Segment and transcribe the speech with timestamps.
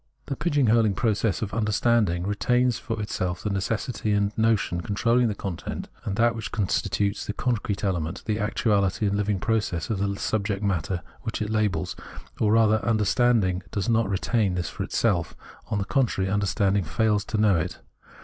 [0.25, 5.27] The pigeon holing process of understanding retains for itself the necessity and the notion controUing
[5.27, 9.99] the content, that which consti tutes the concrete element, the actuahty and hving process of
[9.99, 11.95] the subject matter which it labels:
[12.39, 15.35] or rather, understanding does not retain this for itself,
[15.69, 17.77] on the contrary, understanding fails to know it.